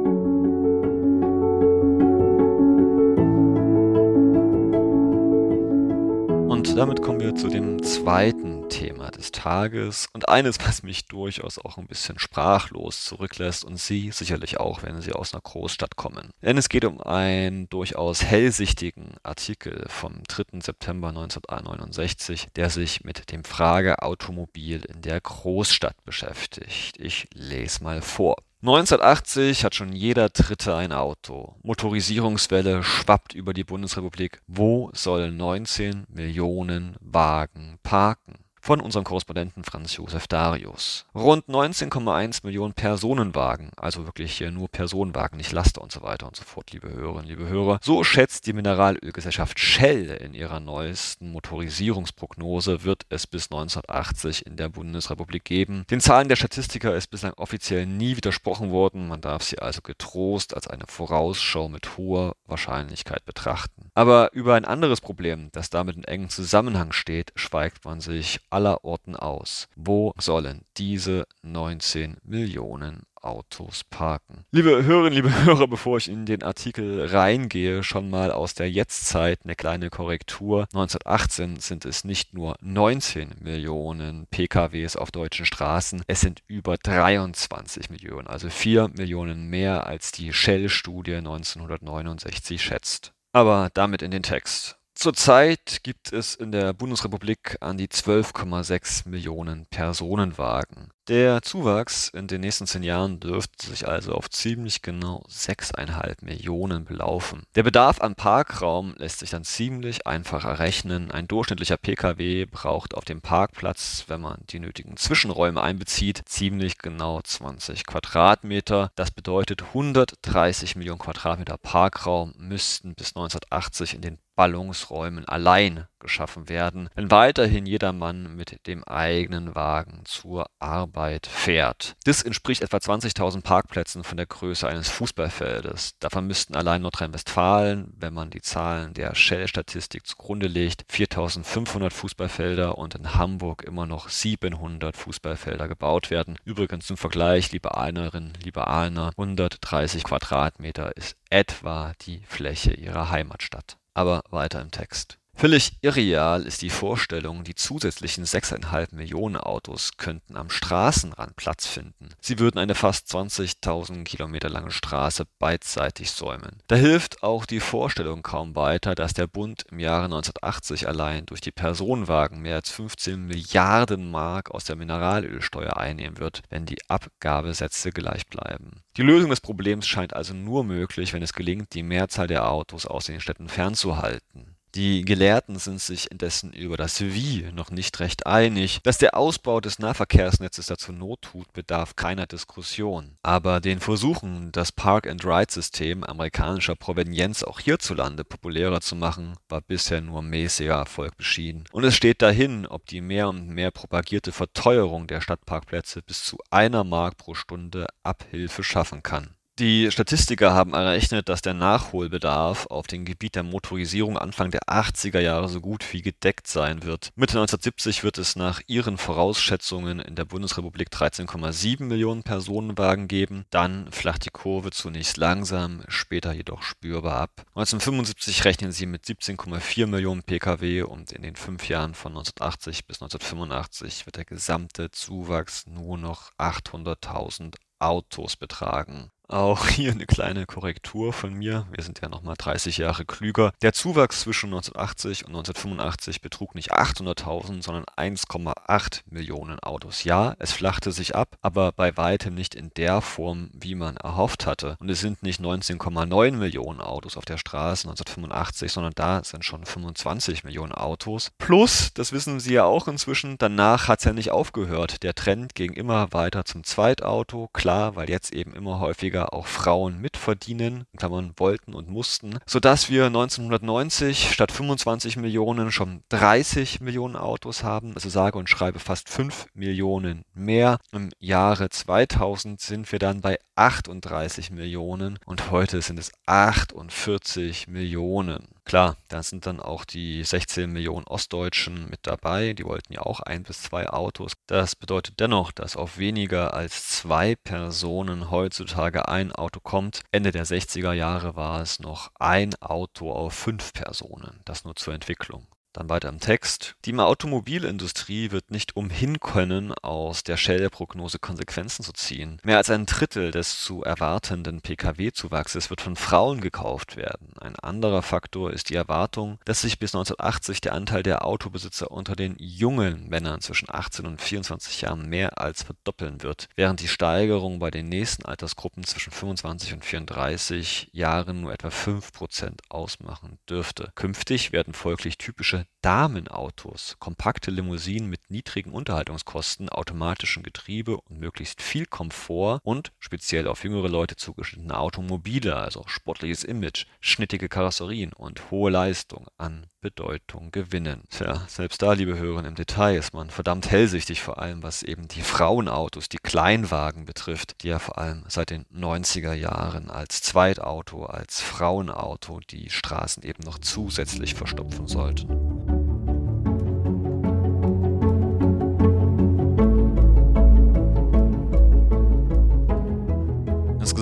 Damit 6.78 7.02
kommen 7.02 7.20
wir 7.20 7.34
zu 7.34 7.48
dem 7.48 7.82
zweiten 7.82 8.70
Thema 8.70 9.10
des 9.10 9.32
Tages 9.32 10.08
und 10.14 10.30
eines, 10.30 10.60
was 10.60 10.84
mich 10.84 11.08
durchaus 11.08 11.58
auch 11.58 11.78
ein 11.80 11.88
bisschen 11.88 12.20
sprachlos 12.20 13.04
zurücklässt 13.04 13.66
und 13.66 13.80
Sie 13.80 14.12
sicherlich 14.12 14.60
auch, 14.60 14.84
wenn 14.84 15.02
Sie 15.02 15.12
aus 15.12 15.34
einer 15.34 15.42
Großstadt 15.42 15.96
kommen. 15.96 16.30
Denn 16.44 16.56
es 16.56 16.70
geht 16.70 16.86
um 16.86 17.02
einen 17.02 17.68
durchaus 17.70 18.24
hellsichtigen 18.24 19.16
Artikel 19.24 19.86
vom 19.90 20.22
3. 20.28 20.60
September 20.62 21.08
1969, 21.08 22.50
der 22.56 22.70
sich 22.70 23.04
mit 23.04 23.32
dem 23.32 23.44
Frageautomobil 23.44 24.86
in 24.86 25.02
der 25.02 25.20
Großstadt 25.20 25.96
beschäftigt. 26.06 27.00
Ich 27.00 27.28
lese 27.34 27.84
mal 27.84 28.04
vor. 28.04 28.36
1980 28.62 29.64
hat 29.64 29.76
schon 29.76 29.94
jeder 29.94 30.30
Dritte 30.30 30.76
ein 30.76 30.92
Auto. 30.92 31.58
Motorisierungswelle 31.62 32.82
schwappt 32.82 33.36
über 33.36 33.54
die 33.54 33.64
Bundesrepublik. 33.64 34.42
Wo 34.48 34.90
sollen 34.94 35.38
19 35.38 36.06
Millionen 36.10 36.96
Wagen 37.00 37.78
parken? 37.84 38.47
Von 38.68 38.82
unserem 38.82 39.06
Korrespondenten 39.06 39.64
Franz 39.64 39.96
Josef 39.96 40.28
Darius. 40.28 41.06
Rund 41.16 41.48
19,1 41.48 42.42
Millionen 42.44 42.74
Personenwagen, 42.74 43.72
also 43.78 44.06
wirklich 44.06 44.42
nur 44.42 44.68
Personenwagen, 44.68 45.38
nicht 45.38 45.54
Laster 45.54 45.82
und 45.82 45.94
so 45.94 46.02
weiter 46.02 46.28
und 46.28 46.36
so 46.36 46.44
fort, 46.44 46.74
liebe 46.74 46.90
Hörerinnen, 46.90 47.30
liebe 47.30 47.48
Hörer. 47.48 47.80
So 47.82 48.04
schätzt 48.04 48.46
die 48.46 48.52
Mineralölgesellschaft 48.52 49.58
Shell 49.58 50.10
in 50.10 50.34
ihrer 50.34 50.60
neuesten 50.60 51.32
Motorisierungsprognose, 51.32 52.84
wird 52.84 53.06
es 53.08 53.26
bis 53.26 53.46
1980 53.46 54.46
in 54.46 54.58
der 54.58 54.68
Bundesrepublik 54.68 55.46
geben. 55.46 55.86
Den 55.90 56.02
Zahlen 56.02 56.28
der 56.28 56.36
Statistiker 56.36 56.94
ist 56.94 57.08
bislang 57.08 57.32
offiziell 57.38 57.86
nie 57.86 58.18
widersprochen 58.18 58.72
worden, 58.72 59.08
man 59.08 59.22
darf 59.22 59.44
sie 59.44 59.60
also 59.60 59.80
getrost 59.82 60.54
als 60.54 60.68
eine 60.68 60.84
Vorausschau 60.90 61.70
mit 61.70 61.96
hoher 61.96 62.36
Wahrscheinlichkeit 62.48 63.24
betrachten. 63.24 63.92
Aber 63.94 64.34
über 64.34 64.56
ein 64.56 64.66
anderes 64.66 65.00
Problem, 65.00 65.48
das 65.54 65.70
damit 65.70 65.96
in 65.96 66.04
engem 66.04 66.28
Zusammenhang 66.28 66.92
steht, 66.92 67.32
schweigt 67.36 67.86
man 67.86 68.02
sich 68.02 68.42
aller 68.58 68.84
Orten 68.84 69.16
aus. 69.16 69.68
Wo 69.76 70.14
sollen 70.18 70.66
diese 70.78 71.28
19 71.44 72.18
Millionen 72.24 73.04
Autos 73.22 73.84
parken. 73.84 74.46
Liebe 74.52 74.84
Hörerinnen, 74.86 75.14
liebe 75.14 75.44
Hörer, 75.46 75.68
bevor 75.68 75.98
ich 75.98 76.08
in 76.08 76.26
den 76.26 76.44
Artikel 76.44 77.08
reingehe, 77.08 77.84
schon 77.84 78.10
mal 78.10 78.32
aus 78.32 78.54
der 78.54 78.70
Jetztzeit 78.70 79.40
eine 79.44 79.56
kleine 79.56 79.90
Korrektur. 79.90 80.62
1918 80.74 81.60
sind 81.60 81.84
es 81.86 82.04
nicht 82.04 82.34
nur 82.36 82.56
19 82.62 83.32
Millionen 83.42 84.28
PKWs 84.28 84.96
auf 84.96 85.12
deutschen 85.12 85.46
Straßen, 85.46 86.04
es 86.08 86.22
sind 86.22 86.42
über 86.48 86.78
23 86.78 87.90
Millionen, 87.90 88.28
also 88.28 88.50
4 88.50 88.90
Millionen 88.90 89.50
mehr 89.50 89.88
als 89.88 90.12
die 90.12 90.32
Shell-Studie 90.32 91.16
1969 91.16 92.62
schätzt. 92.62 93.14
Aber 93.34 93.72
damit 93.74 94.04
in 94.04 94.12
den 94.12 94.24
Text. 94.24 94.78
Zurzeit 95.00 95.82
gibt 95.84 96.12
es 96.12 96.34
in 96.34 96.52
der 96.52 96.74
Bundesrepublik 96.74 97.58
an 97.62 97.78
die 97.78 97.88
12,6 97.88 99.08
Millionen 99.08 99.68
Personenwagen. 99.68 100.90
Der 101.08 101.44
Zuwachs 101.44 102.10
in 102.10 102.26
den 102.26 102.42
nächsten 102.42 102.66
zehn 102.66 102.82
Jahren 102.82 103.20
dürfte 103.20 103.68
sich 103.68 103.88
also 103.88 104.14
auf 104.14 104.28
ziemlich 104.32 104.82
genau 104.82 105.24
6,5 105.30 106.26
Millionen 106.26 106.84
belaufen. 106.84 107.44
Der 107.54 107.62
Bedarf 107.62 108.02
an 108.02 108.16
Parkraum 108.16 108.96
lässt 108.98 109.20
sich 109.20 109.30
dann 109.30 109.44
ziemlich 109.44 110.08
einfach 110.08 110.46
errechnen. 110.46 111.12
Ein 111.12 111.28
durchschnittlicher 111.28 111.78
Pkw 111.78 112.46
braucht 112.46 112.96
auf 112.96 113.06
dem 113.06 113.22
Parkplatz, 113.22 114.06
wenn 114.08 114.22
man 114.22 114.40
die 114.50 114.60
nötigen 114.60 114.98
Zwischenräume 114.98 115.62
einbezieht, 115.62 116.24
ziemlich 116.26 116.80
genau 116.80 117.22
20 117.22 117.86
Quadratmeter. 117.86 118.92
Das 118.96 119.12
bedeutet 119.12 119.62
130 119.62 120.76
Millionen 120.76 121.00
Quadratmeter 121.00 121.58
Parkraum 121.58 122.34
müssten 122.40 122.96
bis 122.96 123.10
1980 123.10 123.94
in 123.94 124.02
den 124.02 124.18
Ballungsräumen 124.38 125.28
allein 125.28 125.88
geschaffen 126.00 126.48
werden, 126.48 126.90
wenn 126.94 127.10
weiterhin 127.10 127.66
jedermann 127.66 128.36
mit 128.36 128.68
dem 128.68 128.84
eigenen 128.84 129.56
Wagen 129.56 130.04
zur 130.06 130.46
Arbeit 130.60 131.26
fährt. 131.26 131.96
Das 132.06 132.22
entspricht 132.22 132.62
etwa 132.62 132.78
20.000 132.78 133.42
Parkplätzen 133.42 134.04
von 134.04 134.16
der 134.16 134.28
Größe 134.28 134.68
eines 134.68 134.90
Fußballfeldes. 134.90 135.98
Davon 136.00 136.28
müssten 136.28 136.56
allein 136.56 136.84
Nordrhein-Westfalen, 136.84 137.92
wenn 137.98 138.14
man 138.14 138.30
die 138.30 138.42
Zahlen 138.42 138.94
der 138.94 139.16
Shell-Statistik 139.16 140.06
zugrunde 140.06 140.48
legt, 140.48 140.86
4.500 140.92 141.90
Fußballfelder 141.90 142.78
und 142.78 142.94
in 142.94 143.16
Hamburg 143.16 143.64
immer 143.64 143.88
noch 143.88 144.08
700 144.08 144.96
Fußballfelder 144.96 145.68
gebaut 145.68 146.12
werden. 146.12 146.38
Übrigens 146.46 146.86
zum 146.86 146.98
Vergleich, 146.98 147.52
liebe 147.52 147.76
Ahlnerinnen, 147.76 148.34
liebe 148.44 148.68
Ahlner, 148.68 149.10
130 149.18 150.04
Quadratmeter 150.04 150.96
ist 150.96 151.18
etwa 151.32 151.94
die 152.06 152.22
Fläche 152.28 152.74
ihrer 152.74 153.10
Heimatstadt. 153.10 153.78
Aber 153.98 154.22
weiter 154.30 154.62
im 154.62 154.70
Text. 154.70 155.18
Völlig 155.40 155.74
irreal 155.82 156.48
ist 156.48 156.64
die 156.64 156.72
Vorstellung, 156.72 157.44
die 157.44 157.54
zusätzlichen 157.54 158.26
6,5 158.26 158.96
Millionen 158.96 159.38
Autos 159.38 159.92
könnten 159.96 160.36
am 160.36 160.50
Straßenrand 160.50 161.36
Platz 161.36 161.68
finden. 161.68 162.10
Sie 162.20 162.40
würden 162.40 162.58
eine 162.58 162.74
fast 162.74 163.14
20.000 163.14 164.04
Kilometer 164.04 164.50
lange 164.50 164.72
Straße 164.72 165.26
beidseitig 165.38 166.10
säumen. 166.10 166.64
Da 166.66 166.76
hilft 166.76 167.22
auch 167.22 167.46
die 167.46 167.60
Vorstellung 167.60 168.24
kaum 168.24 168.56
weiter, 168.56 168.96
dass 168.96 169.14
der 169.14 169.28
Bund 169.28 169.64
im 169.70 169.78
Jahre 169.78 170.06
1980 170.06 170.88
allein 170.88 171.28
durch 171.28 171.42
die 171.42 171.52
Personenwagen 171.52 172.42
mehr 172.42 172.56
als 172.56 172.72
15 172.72 173.28
Milliarden 173.28 174.10
Mark 174.10 174.50
aus 174.50 174.64
der 174.64 174.76
Mineralölsteuer 174.76 175.78
einnehmen 175.78 176.18
wird, 176.18 176.42
wenn 176.50 176.66
die 176.66 176.80
Abgabesätze 176.90 177.92
gleich 177.92 178.26
bleiben. 178.26 178.82
Die 178.98 179.04
Lösung 179.04 179.30
des 179.30 179.42
Problems 179.42 179.86
scheint 179.86 180.16
also 180.16 180.34
nur 180.34 180.64
möglich, 180.64 181.14
wenn 181.14 181.22
es 181.22 181.34
gelingt, 181.34 181.76
die 181.76 181.84
Mehrzahl 181.84 182.26
der 182.26 182.50
Autos 182.50 182.88
aus 182.88 183.06
den 183.06 183.22
Städten 183.22 183.50
fernzuhalten. 183.50 184.57
Die 184.76 185.06
Gelehrten 185.06 185.58
sind 185.58 185.82
sich 185.82 186.12
indessen 186.12 186.54
über 186.54 186.78
das 186.78 187.02
Wie 187.02 187.50
noch 187.54 187.72
nicht 187.72 188.00
recht 188.00 188.28
einig. 188.28 188.82
Dass 188.84 188.98
der 188.98 189.18
Ausbau 189.18 189.62
des 189.62 189.80
Nahverkehrsnetzes 189.80 190.68
dazu 190.68 190.92
Not 190.92 191.22
tut, 191.22 191.52
bedarf 191.54 191.96
keiner 191.96 192.28
Diskussion. 192.28 193.18
Aber 193.24 193.60
den 193.60 193.80
Versuchen, 193.80 194.52
das 194.52 194.72
Park-and-Ride-System 194.72 196.04
amerikanischer 196.04 196.76
Provenienz 196.76 197.44
auch 197.44 197.60
hierzulande 197.60 198.24
populärer 198.24 198.82
zu 198.82 198.96
machen, 198.96 199.36
war 199.50 199.62
bisher 199.62 200.02
nur 200.02 200.22
mäßiger 200.22 200.76
Erfolg 200.76 201.18
beschieden. 201.18 201.64
Und 201.72 201.84
es 201.84 201.96
steht 201.96 202.22
dahin, 202.22 202.68
ob 202.68 202.86
die 202.86 203.02
mehr 203.02 203.30
und 203.30 203.48
mehr 203.48 203.72
propagierte 203.72 204.32
Verteuerung 204.32 205.08
der 205.08 205.22
Stadtparkplätze 205.22 206.02
bis 206.02 206.24
zu 206.24 206.38
einer 206.52 206.84
Mark 206.84 207.18
pro 207.18 207.34
Stunde 207.34 207.88
Abhilfe 208.04 208.64
schaffen 208.64 209.02
kann. 209.02 209.37
Die 209.60 209.90
Statistiker 209.90 210.54
haben 210.54 210.76
errechnet, 210.76 211.30
dass 211.30 211.42
der 211.42 211.56
Nachholbedarf 211.56 212.68
auf 212.68 212.86
dem 212.86 213.06
Gebiet 213.06 213.34
der 213.34 213.42
Motorisierung 213.42 214.16
Anfang 214.16 214.52
der 214.52 214.62
80er 214.68 215.20
Jahre 215.20 215.50
so 215.50 215.62
gut 215.62 215.94
wie 215.94 216.04
gedeckt 216.04 216.46
sein 216.46 216.84
wird. 216.84 217.10
Mitte 217.16 217.40
1970 217.40 218.04
wird 218.04 218.20
es 218.20 218.36
nach 218.36 218.62
ihren 218.68 219.00
Vorausschätzungen 219.00 220.00
in 220.00 220.14
der 220.14 220.26
Bundesrepublik 220.26 220.90
13,7 220.90 221.86
Millionen 221.86 222.22
Personenwagen 222.22 223.08
geben. 223.08 223.46
Dann 223.50 223.92
flacht 223.92 224.26
die 224.26 224.30
Kurve 224.30 224.70
zunächst 224.70 225.18
langsam, 225.18 225.82
später 225.88 226.34
jedoch 226.34 226.62
spürbar 226.62 227.20
ab. 227.22 227.32
1975 227.56 228.46
rechnen 228.46 228.72
sie 228.72 228.86
mit 228.86 229.06
17,4 229.06 229.88
Millionen 229.88 230.22
Pkw 230.22 230.84
und 230.84 231.12
in 231.12 231.24
den 231.24 231.36
fünf 231.36 231.68
Jahren 231.68 231.96
von 231.96 232.12
1980 232.12 232.86
bis 232.86 233.02
1985 233.02 234.06
wird 234.06 234.18
der 234.18 234.26
gesamte 234.26 234.92
Zuwachs 234.92 235.66
nur 235.66 235.98
noch 235.98 236.32
800.000 236.38 237.56
Autos 237.80 238.36
betragen. 238.36 239.12
Auch 239.30 239.68
hier 239.68 239.92
eine 239.92 240.06
kleine 240.06 240.46
Korrektur 240.46 241.12
von 241.12 241.34
mir. 241.34 241.68
Wir 241.72 241.84
sind 241.84 242.00
ja 242.02 242.08
nochmal 242.08 242.36
30 242.38 242.78
Jahre 242.78 243.06
klüger. 243.06 243.52
Der 243.62 243.74
Zuwachs 243.74 244.22
zwischen 244.22 244.48
1980 244.48 245.26
und 245.26 245.36
1985 245.36 246.22
betrug 246.22 246.56
nicht 246.56 246.74
800.000, 246.74 247.62
sondern 247.62 247.84
1,8 247.98 249.02
Millionen 249.10 249.60
Autos. 249.60 250.06
Ja, 250.06 250.36
es 250.40 250.54
flachte 250.54 250.92
sich 250.92 251.16
ab, 251.16 251.38
aber 251.42 251.74
bei 251.74 251.98
weitem 251.98 252.36
nicht 252.36 252.56
in 252.56 252.72
der 252.78 253.02
Form, 253.02 253.50
wie 253.54 253.76
man 253.76 253.98
erhofft 253.98 254.46
hatte. 254.46 254.78
Und 254.80 254.90
es 254.90 255.02
sind 255.02 255.24
nicht 255.24 255.42
19,9 255.42 256.32
Millionen 256.32 256.80
Autos 256.80 257.18
auf 257.18 257.26
der 257.26 257.38
Straße 257.38 257.88
1985, 257.88 258.72
sondern 258.72 258.94
da 258.96 259.24
sind 259.24 259.44
schon 259.44 259.66
25 259.66 260.46
Millionen 260.46 260.72
Autos. 260.72 261.32
Plus, 261.38 261.92
das 261.94 262.14
wissen 262.14 262.40
Sie 262.40 262.54
ja 262.54 262.64
auch 262.64 262.88
inzwischen, 262.88 263.38
danach 263.38 263.90
hat 263.90 264.00
es 264.00 264.06
ja 264.06 264.14
nicht 264.14 264.32
aufgehört. 264.32 265.04
Der 265.04 265.16
Trend 265.16 265.54
ging 265.54 265.74
immer 265.74 266.14
weiter 266.14 266.46
zum 266.46 266.64
Zweitauto. 266.64 267.50
Klar, 267.52 267.96
weil 267.96 268.10
jetzt 268.10 268.34
eben 268.34 268.54
immer 268.54 268.80
häufiger 268.80 269.17
häufiger 269.18 269.34
auch 269.34 269.48
Frauen 269.48 270.00
mitverdienen, 270.00 270.86
Klammern 270.98 271.34
wollten 271.38 271.74
und 271.74 271.90
mussten, 271.90 272.38
sodass 272.46 272.90
wir 272.90 273.06
1990 273.06 274.32
statt 274.32 274.52
25 274.52 275.18
Millionen 275.18 275.72
schon 275.72 276.04
30 276.10 276.82
Millionen 276.82 277.16
Autos 277.16 277.64
haben, 277.64 277.94
also 277.96 278.10
sage 278.10 278.38
und 278.38 278.50
schreibe 278.50 278.80
fast 278.80 279.10
5 279.10 279.48
Millionen 279.54 280.24
mehr. 280.34 280.80
Im 280.92 281.10
Jahre 281.20 281.70
2000 281.70 282.60
sind 282.62 282.92
wir 282.92 283.00
dann 283.00 283.22
bei 283.22 283.40
38 283.56 284.52
Millionen 284.52 285.20
und 285.26 285.52
heute 285.52 285.82
sind 285.82 286.00
es 286.00 286.12
48 286.26 287.68
Millionen. 287.68 288.57
Klar, 288.68 288.98
da 289.08 289.24
sind 289.24 289.46
dann 289.46 289.62
auch 289.62 289.86
die 289.86 290.26
16 290.26 290.70
Millionen 290.70 291.08
Ostdeutschen 291.08 291.90
mit 291.90 292.02
dabei. 292.02 292.52
Die 292.52 292.66
wollten 292.66 292.92
ja 292.92 293.02
auch 293.02 293.22
ein 293.22 293.44
bis 293.44 293.62
zwei 293.62 293.88
Autos. 293.88 294.34
Das 294.46 294.76
bedeutet 294.76 295.22
dennoch, 295.22 295.54
dass 295.54 295.78
auf 295.78 295.98
weniger 295.98 296.54
als 296.54 296.90
zwei 296.90 297.36
Personen 297.36 298.30
heutzutage 298.30 299.08
ein 299.08 299.32
Auto 299.32 299.62
kommt. 299.62 300.02
Ende 300.12 300.34
der 300.34 300.46
60er 300.46 300.92
Jahre 300.92 301.38
war 301.38 301.62
es 301.62 301.80
noch 301.80 302.12
ein 302.20 302.56
Auto 302.56 303.10
auf 303.10 303.34
fünf 303.34 303.72
Personen. 303.72 304.42
Das 304.44 304.66
nur 304.66 304.76
zur 304.76 304.94
Entwicklung. 304.94 305.48
Dann 305.78 305.90
weiter 305.90 306.10
im 306.10 306.20
Text. 306.20 306.76
Die 306.86 306.98
Automobilindustrie 306.98 308.32
wird 308.32 308.50
nicht 308.50 308.76
umhin 308.76 309.20
können, 309.20 309.74
aus 309.76 310.24
der 310.24 310.36
Shell-Prognose 310.36 311.20
Konsequenzen 311.20 311.84
zu 311.84 311.94
ziehen. 311.94 312.42
Mehr 312.44 312.58
als 312.58 312.72
ein 312.72 312.88
Drittel 312.88 313.30
des 313.30 313.62
zu 313.64 313.84
erwartenden 313.84 314.62
Pkw-Zuwachses 314.62 315.70
wird 315.70 315.82
von 315.82 315.96
Frauen 315.96 316.42
gekauft 316.42 316.98
werden. 316.98 317.34
Ein 317.40 317.56
anderer 317.58 318.02
Faktor 318.02 318.54
ist 318.54 318.72
die 318.72 318.76
Erwartung, 318.76 319.38
dass 319.46 319.62
sich 319.62 319.78
bis 319.78 319.94
1980 319.94 320.62
der 320.62 320.74
Anteil 320.74 321.04
der 321.04 321.24
Autobesitzer 321.24 321.92
unter 321.92 322.16
den 322.16 322.36
jungen 322.40 323.08
Männern 323.08 323.42
zwischen 323.42 323.70
18 323.70 324.08
und 324.08 324.20
24 324.20 324.82
Jahren 324.82 325.08
mehr 325.08 325.40
als 325.40 325.62
verdoppeln 325.62 326.24
wird, 326.24 326.50
während 326.56 326.80
die 326.80 326.88
Steigerung 326.88 327.60
bei 327.60 327.70
den 327.70 327.88
nächsten 327.88 328.26
Altersgruppen 328.26 328.84
zwischen 328.84 329.12
25 329.12 329.74
und 329.74 329.86
34 329.86 330.90
Jahren 330.92 331.42
nur 331.42 331.54
etwa 331.54 331.68
5% 331.68 332.62
ausmachen 332.70 333.38
dürfte. 333.48 333.92
Künftig 333.94 334.52
werden 334.52 334.74
folglich 334.74 335.20
typische 335.20 335.67
Damenautos, 335.88 336.98
kompakte 337.00 337.50
Limousinen 337.50 338.10
mit 338.10 338.30
niedrigen 338.30 338.72
Unterhaltungskosten, 338.72 339.70
automatischem 339.70 340.44
Getriebe 340.44 340.98
und 340.98 341.20
möglichst 341.20 341.62
viel 341.62 341.86
Komfort 341.86 342.60
und 342.64 342.92
speziell 343.00 343.48
auf 343.48 343.64
jüngere 343.64 343.88
Leute 343.88 344.18
zugeschnittene 344.18 344.78
Automobile, 344.78 345.56
also 345.56 345.84
sportliches 345.86 346.44
Image, 346.44 346.88
schnittige 347.00 347.48
Karosserien 347.48 348.12
und 348.12 348.52
hohe 348.52 348.70
Leistung 348.70 349.28
an 349.38 349.68
Bedeutung 349.80 350.52
gewinnen. 350.52 351.04
Tja, 351.10 351.46
selbst 351.48 351.82
da, 351.82 351.94
liebe 351.94 352.18
Hörer, 352.18 352.44
im 352.44 352.56
Detail 352.56 352.98
ist 352.98 353.14
man 353.14 353.30
verdammt 353.30 353.72
hellsichtig, 353.72 354.22
vor 354.22 354.40
allem 354.40 354.64
was 354.64 354.84
eben 354.84 355.08
die 355.08 355.22
Frauenautos, 355.22 356.10
die 356.10 356.18
Kleinwagen 356.18 357.06
betrifft, 357.06 357.64
die 357.64 357.70
ja 357.70 357.80
vor 357.80 357.98
allem 357.98 358.26
seit 358.28 358.50
den 358.50 358.66
90er 358.66 359.34
Jahren 359.34 359.90
als 359.90 360.22
Zweitauto, 360.22 361.06
als 361.06 361.40
Frauenauto 361.40 362.42
die 362.50 362.70
Straßen 362.70 363.24
eben 363.24 363.44
noch 363.44 363.60
zusätzlich 363.60 364.34
verstopfen 364.34 364.88
sollten. 364.88 365.57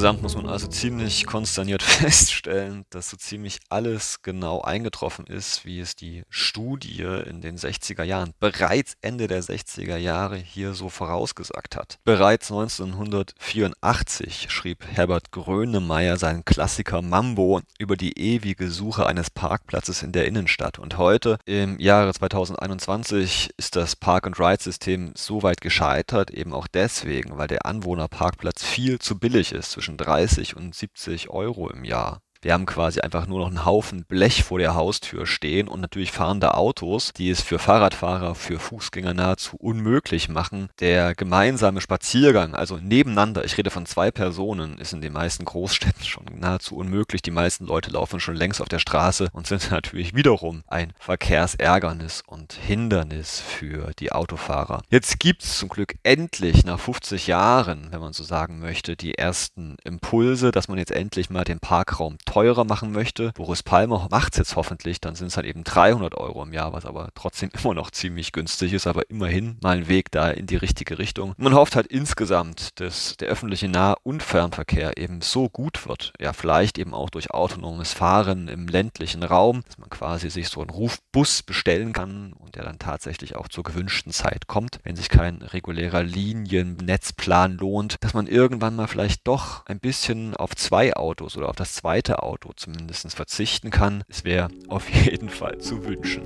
Insgesamt 0.06 0.22
muss 0.22 0.36
man 0.36 0.48
also 0.48 0.68
ziemlich 0.68 1.26
konsterniert 1.26 1.82
feststellen, 1.84 2.86
dass 2.92 3.10
so 3.10 3.18
ziemlich 3.18 3.58
alles 3.70 4.22
genau 4.22 4.62
eingetroffen 4.62 5.26
ist, 5.26 5.66
wie 5.66 5.80
es 5.80 5.96
die 5.96 6.22
Studie 6.30 7.02
in 7.02 7.42
den 7.42 7.58
60er 7.58 8.04
Jahren, 8.04 8.34
bereits 8.40 8.98
Ende 9.02 9.26
der 9.26 9.42
60er 9.42 9.98
Jahre 9.98 10.36
hier 10.36 10.76
so 10.76 10.90
vorausgesagt 10.90 11.76
hat. 11.76 11.98
Bereits 12.04 12.52
1984 12.52 14.52
schrieb 14.52 14.86
Herbert 14.86 15.32
Grönemeyer 15.32 16.18
seinen 16.18 16.46
Klassiker 16.46 17.02
Mambo 17.02 17.62
über 17.80 17.98
die 17.98 18.20
ewige 18.20 18.70
Suche 18.70 19.08
eines 19.08 19.32
Parkplatzes 19.32 20.04
in 20.04 20.12
der 20.12 20.28
Innenstadt. 20.28 20.78
Und 20.78 21.00
heute, 21.00 21.40
im 21.46 21.80
Jahre 21.80 22.14
2021, 22.14 23.50
ist 23.58 23.76
das 23.76 23.96
Park-and-Ride-System 23.96 25.14
so 25.16 25.42
weit 25.42 25.62
gescheitert, 25.62 26.30
eben 26.30 26.54
auch 26.54 26.68
deswegen, 26.68 27.40
weil 27.40 27.48
der 27.48 27.66
Anwohnerparkplatz 27.66 28.64
viel 28.64 29.00
zu 29.00 29.18
billig 29.18 29.52
ist 29.52 29.72
zwischen 29.72 29.95
30 29.98 30.56
und 30.56 30.76
70 30.76 31.30
Euro 31.30 31.70
im 31.70 31.84
Jahr. 31.84 32.22
Wir 32.46 32.54
haben 32.54 32.68
quasi 32.68 33.00
einfach 33.00 33.26
nur 33.26 33.40
noch 33.40 33.48
einen 33.48 33.66
Haufen 33.66 34.06
Blech 34.06 34.44
vor 34.44 34.60
der 34.60 34.76
Haustür 34.76 35.26
stehen 35.26 35.68
und 35.68 35.82
natürlich 35.82 36.12
fahrende 36.12 36.54
Autos, 36.54 37.12
die 37.12 37.32
es 37.32 37.42
für 37.42 37.58
Fahrradfahrer, 37.58 38.36
für 38.36 38.60
Fußgänger 38.60 39.16
nahezu 39.16 39.58
unmöglich 39.58 40.30
machen. 40.30 40.70
Der 40.80 41.16
gemeinsame 41.16 41.82
Spaziergang, 41.82 42.54
also 42.54 42.78
nebeneinander, 42.78 43.44
ich 43.46 43.58
rede 43.58 43.72
von 43.72 43.88
zwei 43.88 44.12
Personen, 44.12 44.78
ist 44.78 44.94
in 44.94 45.02
den 45.02 45.14
meisten 45.14 45.44
Großstädten 45.44 46.04
schon 46.04 46.26
nahezu 46.38 46.76
unmöglich. 46.76 47.24
Die 47.24 47.32
meisten 47.32 47.66
Leute 47.66 47.90
laufen 47.90 48.20
schon 48.20 48.36
längst 48.36 48.62
auf 48.62 48.70
der 48.70 48.78
Straße 48.78 49.30
und 49.34 49.48
sind 49.48 49.72
natürlich 49.72 50.14
wiederum 50.14 50.62
ein 50.68 50.94
Verkehrsärgernis 51.00 52.22
und 52.28 52.54
Hindernis 52.54 53.40
für 53.40 53.90
die 53.98 54.12
Autofahrer. 54.12 54.84
Jetzt 54.92 55.20
gibt 55.20 55.42
es 55.42 55.58
zum 55.58 55.70
Glück 55.70 55.96
endlich 56.04 56.64
nach 56.64 56.80
50 56.80 57.26
Jahren, 57.26 57.88
wenn 57.90 58.02
man 58.02 58.14
so 58.14 58.24
sagen 58.24 58.60
möchte, 58.60 58.96
die 58.96 59.16
ersten 59.16 59.78
Impulse, 59.84 60.52
dass 60.52 60.68
man 60.68 60.78
jetzt 60.78 60.92
endlich 60.92 61.32
mal 61.32 61.44
den 61.44 61.60
Parkraum 61.60 62.20
teurer 62.36 62.66
machen 62.66 62.92
möchte. 62.92 63.32
Boris 63.32 63.64
Palmer 63.64 64.10
macht 64.12 64.34
es 64.34 64.40
jetzt 64.40 64.56
hoffentlich, 64.58 65.00
dann 65.00 65.16
sind 65.16 65.28
es 65.28 65.38
halt 65.38 65.46
eben 65.46 65.64
300 65.64 66.16
Euro 66.16 66.44
im 66.44 66.52
Jahr, 66.52 66.74
was 66.74 66.86
aber 66.86 67.08
trotzdem 67.16 67.50
immer 67.64 67.74
noch 67.74 67.92
ziemlich 67.92 68.34
günstig 68.34 68.74
ist, 68.74 68.88
aber 68.88 69.10
immerhin 69.10 69.58
mal 69.62 69.78
ein 69.78 69.88
Weg 69.88 70.12
da 70.12 70.32
in 70.32 70.46
die 70.46 70.58
richtige 70.58 71.00
Richtung. 71.00 71.34
Man 71.38 71.54
hofft 71.54 71.78
halt 71.78 71.88
insgesamt, 71.88 72.82
dass 72.82 73.16
der 73.16 73.30
öffentliche 73.30 73.70
Nah- 73.70 73.96
und 74.04 74.22
Fernverkehr 74.22 74.98
eben 74.98 75.22
so 75.22 75.48
gut 75.48 75.88
wird, 75.88 76.12
ja 76.20 76.34
vielleicht 76.34 76.78
eben 76.78 76.94
auch 76.94 77.10
durch 77.10 77.32
autonomes 77.32 77.94
Fahren 77.94 78.50
im 78.50 78.68
ländlichen 78.68 79.24
Raum, 79.24 79.64
dass 79.66 79.78
man 79.78 79.90
quasi 79.90 80.30
sich 80.30 80.50
so 80.50 80.60
einen 80.60 80.72
Rufbus 80.72 81.42
bestellen 81.42 81.94
kann 81.94 82.34
und 82.34 82.56
der 82.56 82.66
dann 82.66 82.80
tatsächlich 82.80 83.38
auch 83.38 83.48
zur 83.48 83.64
gewünschten 83.64 84.12
Zeit 84.12 84.48
kommt, 84.48 84.80
wenn 84.84 84.98
sich 84.98 85.08
kein 85.08 85.42
regulärer 85.42 86.04
Liniennetzplan 86.04 87.54
lohnt, 87.56 87.96
dass 88.02 88.14
man 88.14 88.28
irgendwann 88.28 88.76
mal 88.76 88.88
vielleicht 88.88 89.26
doch 89.26 89.66
ein 89.68 89.80
bisschen 89.80 90.36
auf 90.36 90.54
zwei 90.54 90.98
Autos 90.98 91.38
oder 91.38 91.48
auf 91.48 91.56
das 91.56 91.76
zweite 91.76 92.25
Auto 92.26 92.52
zumindest 92.56 93.14
verzichten 93.16 93.70
kann. 93.70 94.04
Es 94.08 94.24
wäre 94.24 94.50
auf 94.68 94.90
jeden 94.90 95.30
Fall 95.30 95.60
zu 95.60 95.86
wünschen. 95.86 96.24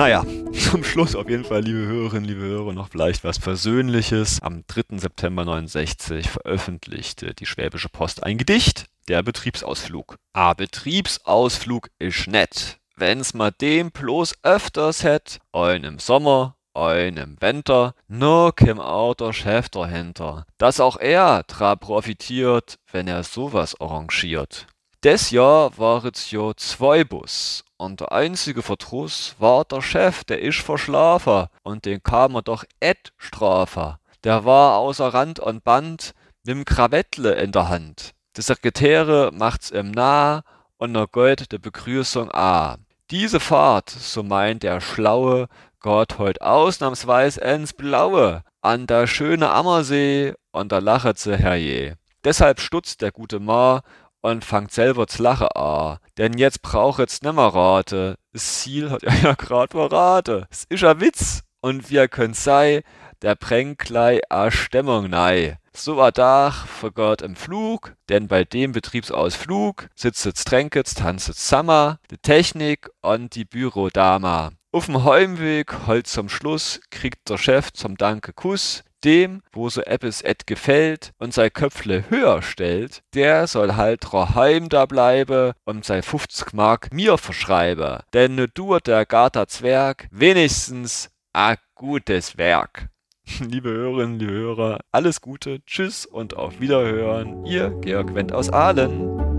Naja, 0.00 0.24
zum 0.52 0.82
Schluss 0.82 1.14
auf 1.14 1.28
jeden 1.28 1.44
Fall, 1.44 1.60
liebe 1.60 1.80
Hörerinnen, 1.80 2.24
liebe 2.24 2.40
Hörer, 2.40 2.72
noch 2.72 2.88
vielleicht 2.88 3.22
was 3.22 3.38
Persönliches. 3.38 4.40
Am 4.40 4.64
3. 4.66 4.96
September 4.96 5.44
69 5.44 6.30
veröffentlichte 6.30 7.34
die 7.34 7.44
Schwäbische 7.44 7.90
Post 7.90 8.22
ein 8.22 8.38
Gedicht, 8.38 8.86
der 9.08 9.22
Betriebsausflug. 9.22 10.16
A 10.32 10.54
Betriebsausflug 10.54 11.90
ist 11.98 12.28
nett, 12.28 12.78
wenn's 12.96 13.34
ma 13.34 13.50
dem 13.50 13.90
bloß 13.90 14.36
öfters 14.42 15.04
hätt, 15.04 15.38
ein 15.52 15.84
im 15.84 15.98
Sommer, 15.98 16.56
ein 16.74 17.16
im 17.16 17.36
Winter, 17.40 17.94
nur 18.08 18.54
kim 18.54 18.80
Auto 18.80 19.32
Chef 19.32 19.68
dahinter, 19.68 20.44
dass 20.58 20.80
auch 20.80 20.96
er 20.96 21.42
dra 21.44 21.76
profitiert, 21.76 22.78
wenn 22.90 23.08
er 23.08 23.22
sowas 23.24 23.80
arrangiert. 23.80 24.66
Des 25.02 25.30
Jahr 25.30 25.78
waret's 25.78 26.30
jo 26.30 26.52
zwei 26.52 27.04
Bus 27.04 27.64
und 27.78 28.00
der 28.00 28.12
einzige 28.12 28.62
Verdruss 28.62 29.34
war 29.38 29.64
der 29.64 29.80
Chef, 29.80 30.24
der 30.24 30.44
isch 30.44 30.62
verschlafen 30.62 31.46
und 31.62 31.86
den 31.86 32.02
kam 32.02 32.34
er 32.34 32.42
doch 32.42 32.64
et 32.80 33.12
strafe. 33.16 33.98
Der 34.24 34.44
war 34.44 34.76
außer 34.76 35.14
Rand 35.14 35.40
und 35.40 35.64
Band 35.64 36.12
mit'm 36.46 36.64
Krawettle 36.66 37.32
in 37.32 37.52
der 37.52 37.70
Hand. 37.70 38.12
Die 38.36 38.42
Sekretäre 38.42 39.30
macht's 39.32 39.70
ihm 39.70 39.90
nah 39.90 40.42
und 40.76 40.94
er 40.94 41.06
geht 41.06 41.50
de 41.50 41.58
Begrüßung 41.58 42.30
a. 42.30 42.76
Diese 43.10 43.40
Fahrt, 43.40 43.90
so 43.90 44.22
meint 44.22 44.62
der 44.62 44.80
Schlaue, 44.80 45.48
Gott 45.80 46.18
heut 46.18 46.42
ausnahmsweis 46.42 47.38
ins 47.38 47.72
Blaue, 47.72 48.42
an 48.60 48.86
der 48.86 49.06
schöne 49.06 49.50
Ammersee 49.50 50.34
und 50.52 50.72
da 50.72 50.78
lachet 50.78 51.18
se 51.18 51.36
herje. 51.36 51.96
Deshalb 52.22 52.60
stutzt 52.60 53.00
der 53.00 53.12
gute 53.12 53.40
Ma 53.40 53.80
und 54.20 54.44
fangt 54.44 54.72
selber 54.72 55.06
zu 55.06 55.22
lachen 55.22 55.48
an. 55.48 55.98
Denn 56.18 56.36
jetzt 56.36 56.60
brauchet's 56.60 57.22
nimmer 57.22 57.54
rate. 57.54 58.16
Das 58.32 58.60
Ziel 58.60 58.90
hat 58.90 59.02
er 59.02 59.14
ja 59.22 59.34
grad 59.34 59.70
verrate. 59.70 60.46
Es 60.50 60.64
ist 60.68 60.84
a 60.84 61.00
Witz. 61.00 61.42
Und 61.62 61.90
wie 61.90 61.96
er 61.96 62.08
könnt 62.08 62.36
sei, 62.36 62.82
der 63.22 63.36
gleich 63.36 64.20
a 64.30 64.50
Stimmung 64.50 65.10
nei. 65.10 65.58
So 65.72 66.00
a 66.02 66.10
Dach 66.10 66.66
vergott 66.66 67.22
im 67.22 67.36
Flug, 67.36 67.94
denn 68.08 68.28
bei 68.28 68.44
dem 68.44 68.72
Betriebsausflug 68.72 69.88
sitzet 69.94 70.44
tränket's, 70.44 70.94
tanzet 70.94 71.36
Sammer, 71.36 72.00
die 72.10 72.18
Technik 72.18 72.90
und 73.02 73.34
die 73.34 73.44
Bürodama. 73.44 74.52
Auf'm 74.72 75.02
Heimweg, 75.02 75.88
halt 75.88 76.06
zum 76.06 76.28
Schluss, 76.28 76.80
kriegt 76.90 77.28
der 77.28 77.38
Chef 77.38 77.72
zum 77.72 77.96
Danke 77.96 78.32
Kuss, 78.32 78.84
dem, 79.02 79.42
wo 79.52 79.68
so 79.68 79.82
Appes 79.82 80.22
et 80.22 80.46
gefällt 80.46 81.10
und 81.18 81.34
sei 81.34 81.50
Köpfle 81.50 82.08
höher 82.08 82.40
stellt, 82.40 83.02
der 83.12 83.48
soll 83.48 83.74
halt 83.74 84.04
daheim 84.12 84.68
da 84.68 84.86
bleibe 84.86 85.54
und 85.64 85.84
sei 85.84 86.02
50 86.02 86.52
Mark 86.52 86.92
mir 86.92 87.18
verschreibe. 87.18 88.04
Denn 88.12 88.36
ne 88.36 88.46
dur 88.46 88.78
der 88.78 89.06
Garter 89.06 89.48
Zwerg 89.48 90.06
wenigstens 90.12 91.10
a 91.32 91.56
gutes 91.74 92.38
Werk. 92.38 92.90
Liebe 93.40 93.70
Hörerinnen, 93.70 94.20
liebe 94.20 94.32
Hörer, 94.32 94.80
alles 94.92 95.20
Gute, 95.20 95.64
tschüss 95.66 96.06
und 96.06 96.36
auf 96.36 96.60
Wiederhören. 96.60 97.44
Ihr 97.44 97.70
Georg 97.80 98.14
Wendt 98.14 98.32
aus 98.32 98.50
Aalen. 98.50 99.29